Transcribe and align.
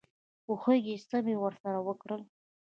پوهېږې 0.43 0.95
چې 1.01 1.05
څه 1.09 1.17
مې 1.25 1.35
ورسره 1.39 1.79
وکړل. 1.87 2.21